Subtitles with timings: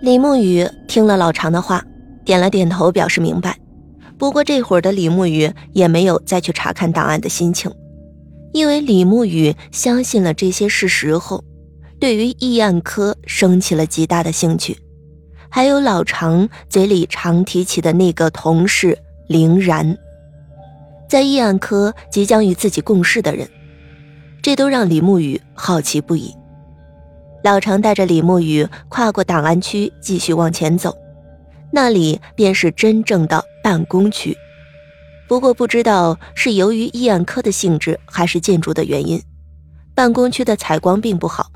[0.00, 1.84] 李沐雨听了老常的话，
[2.24, 3.58] 点了点头，表示明白。
[4.16, 7.68] 不过这会儿的李沐雨也没有再去查看档案的心情，
[8.52, 11.42] 因为李沐雨相信了这些事实后，
[11.98, 14.76] 对于议案科升起了极大的兴趣，
[15.48, 19.98] 还有老常嘴里常提起的那个同事凌然，
[21.08, 23.48] 在议案科即将与自己共事的人，
[24.42, 26.32] 这都让李沐雨好奇不已。
[27.42, 30.96] 老常带着李沐雨跨过档案区，继续往前走，
[31.72, 34.36] 那里便是真正的办公区。
[35.28, 39.22] 不过不知道是由于医案科的性质，还是建筑的原因，
[39.94, 41.52] 办公区的采光并不好，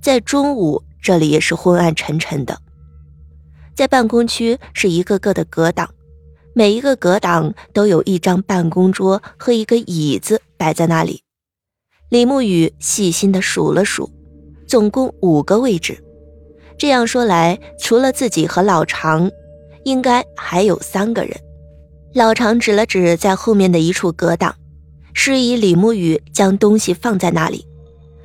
[0.00, 2.58] 在中午这里也是昏暗沉沉的。
[3.74, 5.88] 在办公区是一个个的隔挡，
[6.54, 11.22] 每一个隔挡都有一张办公桌和一个椅子摆在那里。
[12.08, 14.10] 李沐雨细心地数了数。
[14.66, 15.98] 总共五个位置，
[16.76, 19.30] 这样说来，除了自己和老常，
[19.84, 21.34] 应该还有三个人。
[22.14, 24.54] 老常指了指在后面的一处隔挡，
[25.12, 27.66] 示意李沐雨将东西放在那里。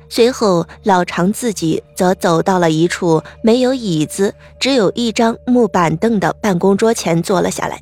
[0.08, 7.80] 随后，老常自己则走到了一处没有椅子、只有一张木板凳的办公桌前坐了下来。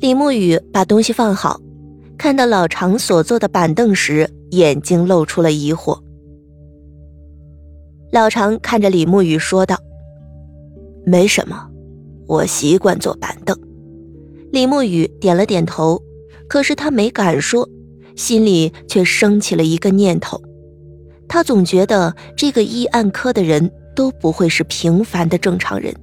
[0.00, 1.60] 李沐雨把东西放好，
[2.18, 6.00] 看到老常所坐的板凳时，眼睛露出了疑惑。
[8.12, 9.78] 老常看着李沐雨说道
[11.06, 11.70] ：“没什么，
[12.26, 13.58] 我习惯坐板凳。”
[14.52, 15.98] 李沐雨点了点头，
[16.46, 17.66] 可是他没敢说，
[18.14, 20.38] 心里却升起了一个念头。
[21.26, 25.94] 他总觉得这个医案科的人都不会是平凡的正常人。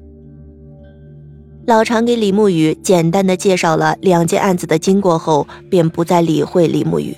[1.68, 7.16] 老常给李沐雨简单的介绍了两件案子的经过后，便不再理会李沐雨，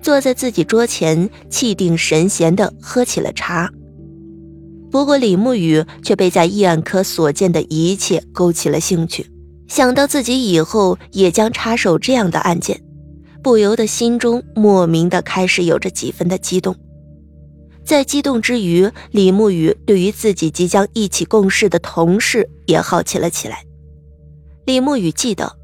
[0.00, 3.68] 坐在自己桌前，气定神闲的喝起了茶。
[4.90, 9.30] 不过，李沐雨却被在医案科所见的一切勾起了兴趣，
[9.68, 12.82] 想到自己以后也将插手这样的案件，
[13.40, 16.74] 不由得心中莫名的开始有着几分的激动。
[17.84, 23.64] 在激动之余，李沐雨对于自己即将一起共事的同事也好奇了起来。
[24.64, 25.56] 李沐雨记得，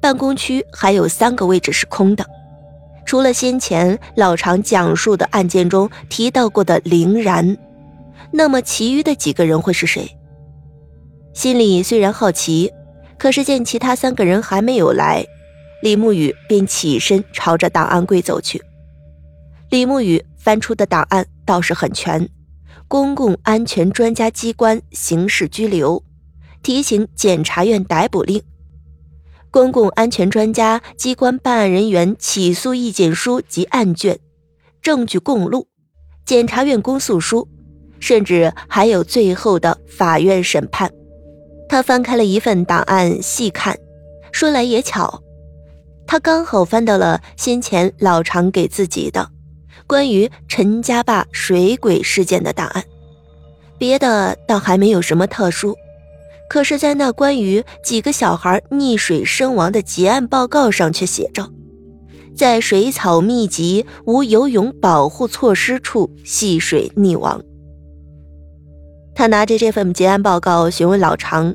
[0.00, 2.24] 办公区还有三个位置是空的，
[3.04, 7.58] 除了先前老常讲述的案件中提到过的凌然。
[8.30, 10.16] 那么，其余的几个人会是谁？
[11.32, 12.70] 心里虽然好奇，
[13.18, 15.24] 可是见其他三个人还没有来，
[15.82, 18.62] 李沐雨便起身朝着档案柜走去。
[19.70, 22.28] 李沐雨翻出的档案倒是很全：
[22.86, 26.02] 公共安全专家机关刑事拘留、
[26.62, 28.42] 提请检察院逮捕令、
[29.50, 34.18] 公共安全专家机关办案人员起诉意见书及案卷、
[34.82, 35.68] 证据供录、
[36.24, 37.48] 检察院公诉书。
[38.00, 40.90] 甚至还有最后的法院审判。
[41.68, 43.78] 他翻开了一份档案细看，
[44.32, 45.22] 说来也巧，
[46.06, 49.28] 他刚好翻到了先前老常给自己的
[49.86, 52.84] 关于陈家坝水鬼事件的档案。
[53.76, 55.76] 别的倒还没有什么特殊，
[56.48, 61.48] 可是，在那关于几个小孩溺水身亡的结案报告上却写着，
[62.34, 67.40] 在水草密集、无游泳保护措施处戏水溺亡。
[69.18, 71.52] 他拿着这份结案报告询问老常，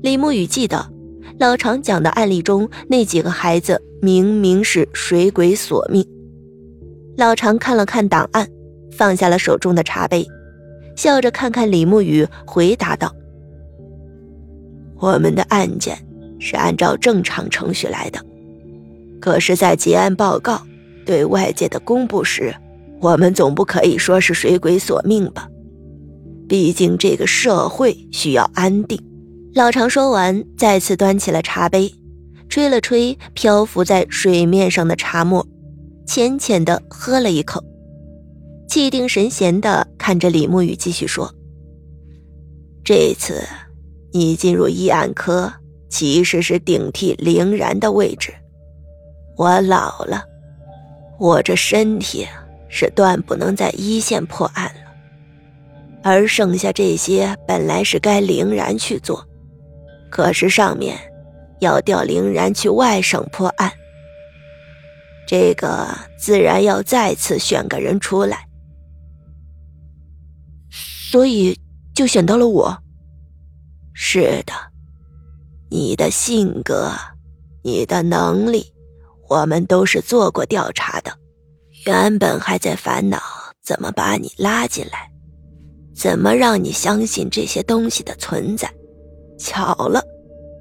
[0.00, 0.90] 李沐雨记得，
[1.38, 6.02] 老常讲的案例中那几个孩子明明是水鬼索命。
[7.18, 8.48] 老常看了看档案，
[8.96, 10.26] 放下了手中的茶杯，
[10.96, 13.14] 笑着看看李沐雨，回答道
[14.98, 15.98] ：“我们的案件
[16.40, 18.18] 是按照正常程序来的，
[19.20, 20.62] 可是，在结案报告
[21.04, 22.54] 对外界的公布时，
[23.02, 25.46] 我们总不可以说是水鬼索命吧？”
[26.48, 29.00] 毕竟这个社会需要安定。
[29.54, 31.92] 老常说完，再次端起了茶杯，
[32.48, 35.46] 吹了吹漂浮在水面上的茶沫，
[36.06, 37.64] 浅浅的喝了一口，
[38.68, 41.34] 气定神闲的看着李沐雨，继续说
[42.84, 43.42] ：“这次
[44.12, 45.52] 你进入医案科，
[45.88, 48.32] 其实是顶替凌然的位置。
[49.36, 50.22] 我老了，
[51.18, 52.26] 我这身体
[52.68, 54.80] 是断不能在一线破案了。”
[56.08, 59.26] 而剩下这些本来是该凌然去做，
[60.08, 60.96] 可是上面
[61.58, 63.72] 要调凌然去外省破案，
[65.26, 68.46] 这个自然要再次选个人出来，
[70.70, 71.58] 所以
[71.92, 72.78] 就选到了我。
[73.92, 74.52] 是的，
[75.68, 76.92] 你的性格，
[77.64, 78.72] 你的能力，
[79.28, 81.18] 我们都是做过调查的，
[81.84, 83.20] 原本还在烦恼
[83.60, 85.10] 怎么把你拉进来。
[85.96, 88.70] 怎么让你相信这些东西的存在？
[89.38, 90.02] 巧了，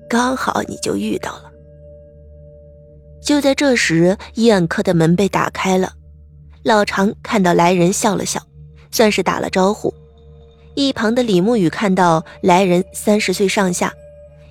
[0.09, 1.51] 刚好你就遇到了。
[3.21, 5.91] 就在这时，医案科的门被打开了，
[6.63, 8.41] 老常看到来人笑了笑，
[8.91, 9.93] 算是打了招呼。
[10.75, 13.93] 一旁的李沐雨看到来人三十岁上下，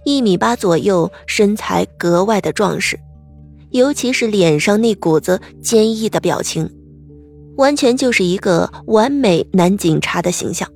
[0.05, 2.99] 一米八左右，身材格外的壮实，
[3.71, 6.69] 尤其是脸上那股子坚毅的表情，
[7.57, 10.69] 完全就是一个完美男警察的形象。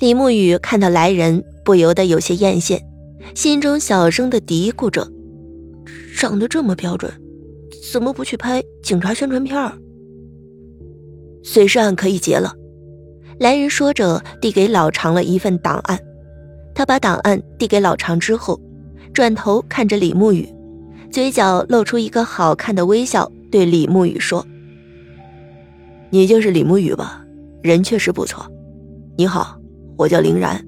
[0.00, 2.80] 李沐雨看到来人，不由得有些艳羡，
[3.34, 5.08] 心中小声的嘀咕着
[6.16, 7.10] ：“长得这么标准，
[7.92, 9.72] 怎么不去拍警察宣传片儿？”
[11.42, 12.52] 随时案可以结了。
[13.38, 15.98] 来人说着，递给老常了一份档案。
[16.74, 18.60] 他把档案递给老常之后，
[19.12, 20.48] 转头看着李沐雨，
[21.10, 24.44] 嘴角露出一个好看的微笑，对李沐雨说
[26.14, 27.24] ：“你就是李沐雨吧？
[27.60, 28.46] 人确实不错。
[29.18, 29.58] 你好，
[29.98, 30.64] 我叫林然。”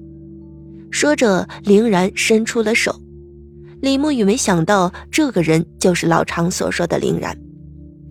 [0.91, 2.93] 说着，林然伸出了手。
[3.79, 7.33] 李沐雨没想到，这个人就是老常所说的林然。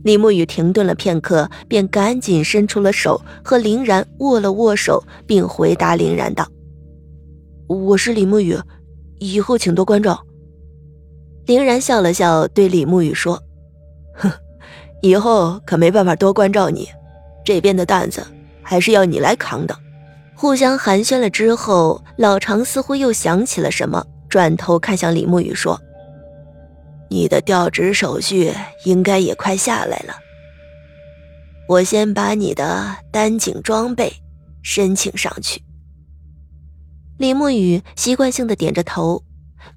[0.02, 6.48] 李沐雨停顿了片刻，便赶紧伸出了手，和林然握了握手，并回答林然道
[7.68, 8.56] ：“我是李沐雨，
[9.18, 10.18] 以后请多关照。”
[11.44, 13.38] 林然笑了笑，对李沐雨说
[14.16, 14.32] ：“哼，
[15.02, 16.88] 以后可没办法多关照你，
[17.46, 18.26] 这边的担子
[18.62, 19.74] 还是要你来扛的。”
[20.38, 25.80] 互相寒暄了之后，老常似乎又想起了什么，转头看向李沐雨说。
[27.08, 28.52] 你的调职手续
[28.84, 30.14] 应该也快下来了，
[31.68, 34.12] 我先把你的单警装备
[34.62, 35.62] 申请上去。
[37.16, 39.22] 李沐雨习惯性的点着头，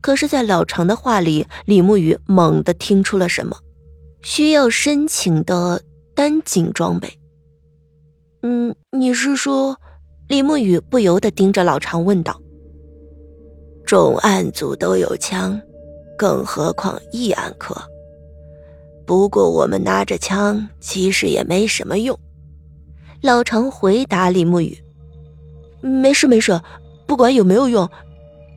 [0.02, 3.56] 可是，在老常的话里，李沐雨猛地听出了什么，
[4.24, 5.82] 需要申请的
[6.16, 7.19] 单警装备。
[8.42, 9.78] 嗯，你是说？
[10.28, 12.40] 李沐雨不由得盯着老常问道
[13.84, 15.60] ：“重案组都有枪。”
[16.16, 17.76] 更何况义安科。
[19.06, 22.20] 不过我们拿着枪其实也没什么用。
[23.22, 24.78] 老常回答李沐雨
[25.82, 26.62] ：“没事没事，
[27.08, 27.90] 不管有没有用，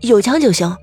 [0.03, 0.77] 有枪就行。”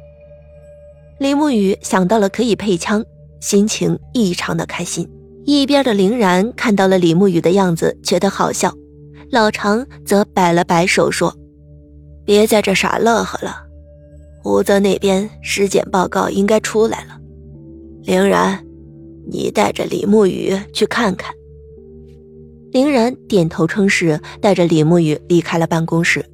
[1.20, 3.06] 李沐雨想到了可以配枪，
[3.42, 5.08] 心情异常的开心。
[5.46, 8.74] 一边的林然看到了李沐雨的样子，觉得好笑。
[9.32, 11.36] 老常则摆了摆手说
[12.26, 13.64] ：“别在这傻乐呵了。”
[14.42, 17.20] 胡泽那边尸检报告应该出来了，
[18.04, 18.66] 凌然，
[19.30, 21.34] 你带着李沐雨去看看。
[22.72, 26.26] 凌然点头称是，带着李沐雨离开了办公室。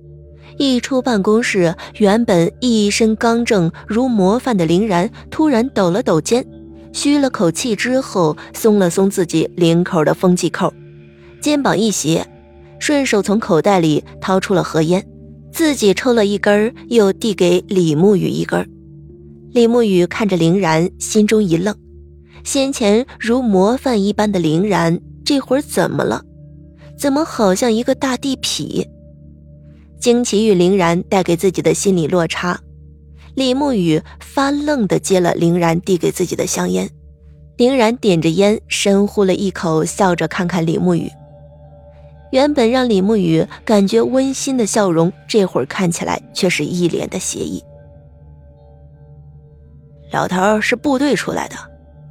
[0.57, 6.45] 一出办公室，原本一身刚正如模范的凌然突然抖了抖肩，
[6.93, 10.71] 吁了口气之后，松了松自己领口的风纪扣，
[11.41, 12.25] 肩膀一斜，
[12.79, 15.05] 顺手从口袋里掏出了盒烟。
[15.51, 18.69] 自己抽了一根，又递给李沐雨一根。
[19.53, 21.73] 李沐雨看着林然，心中一愣。
[22.43, 26.21] 先前如模范一般的林然，这会儿怎么了？
[26.97, 28.85] 怎么好像一个大地痞？
[29.97, 32.59] 惊奇与林然带给自己的心理落差，
[33.33, 36.89] 李沐雨发愣的接了林然递给自己的香烟。
[37.55, 41.09] 林然点着烟，深呼了一口，笑着看看李沐雨。
[42.35, 47.63] 原本让李沐雨感觉温馨的笑容，这会儿看起来却是一脸的邪意。
[50.11, 51.55] 老头是部队出来的，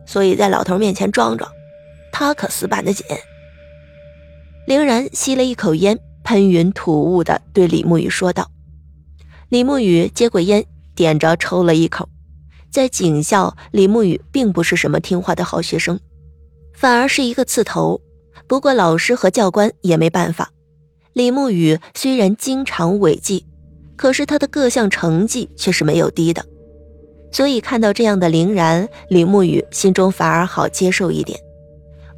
[0.07, 1.53] 所以在老头面前装装，
[2.11, 3.05] 他可死板的紧。
[4.67, 8.51] 凌然吸了一口烟，喷云吐雾的对李沐雨说道。
[9.51, 10.65] 李沐雨接过烟，
[10.95, 12.09] 点着抽了一口。
[12.71, 16.01] 在警校，李沐雨并不是什么听话的好学生，
[16.73, 18.01] 反而是一个刺头。
[18.47, 20.51] 不过老师和教官也没办法。
[21.13, 23.47] 李沐雨虽然经常违纪，
[23.97, 26.45] 可是他的各项成绩却是没有低的，
[27.31, 31.39] 所以看到这样的凌然，李沐雨心中反而好接受一点。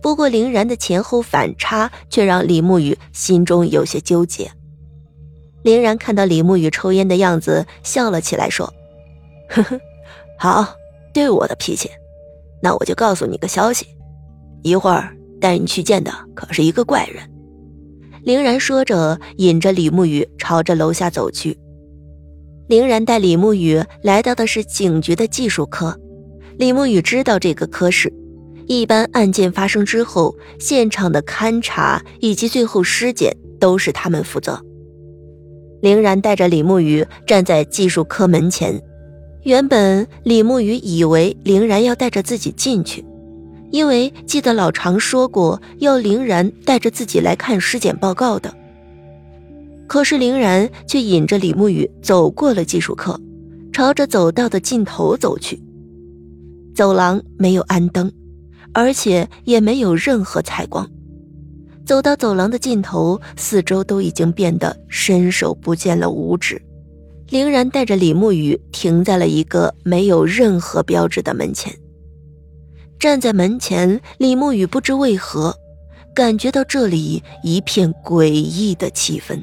[0.01, 4.51] 不过凌然的前后反差却让李沐雨心中有些纠结。
[5.63, 8.73] 凌然看到李沐雨抽烟的样子，笑了起来，说
[9.51, 9.81] ：“呵呵，
[10.39, 10.77] 好，
[11.13, 11.91] 对我的脾气，
[12.63, 13.87] 那我就告诉你个消息，
[14.63, 17.23] 一会儿。”带你去见的可是一个怪人，
[18.25, 21.57] 凌然说着，引着李沐雨朝着楼下走去。
[22.69, 25.97] 凌然带李沐雨来到的是警局的技术科，
[26.59, 28.13] 李沐雨知道这个科室，
[28.67, 34.61] 一般案件发生之后，现场的勘查以及最后尸检都是他们负责。
[35.81, 38.83] 凌然带着李沐雨站在技术科门前，
[39.45, 43.05] 原本李沐雨以为凌然要带着自己进去。
[43.71, 48.55] 因为记得老常说过要凌然带着自己来看尸检报告的，
[49.87, 53.21] 可是凌然却引着李沐雨走过了技术课，
[53.73, 55.61] 朝着走道的尽头走去。
[56.75, 58.13] 走廊没有安灯，
[58.73, 60.89] 而且也没有任何采光。
[61.85, 66.61] 走到走廊的尽头，四周都已经变得伸手不见了五指。
[67.31, 71.73] 凌然带着李沐雨停在了一个没有任何标志的门前。
[72.99, 75.57] 站在门前，李沐雨不知为何，
[76.15, 79.43] 感觉到这里一片诡异的气氛。